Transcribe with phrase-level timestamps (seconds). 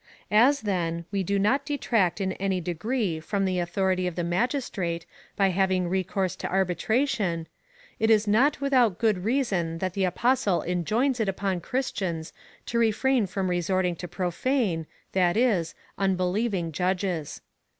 [0.31, 5.05] As, then, we do not detract in any degree from the authority of the magistrate
[5.35, 7.45] by having recourse to arbitration,
[7.99, 12.33] it is not without good reason that the Apostle enjoins it upon Christians
[12.65, 17.41] to refrain from resorting to pro fane, that is, unbelieving judges.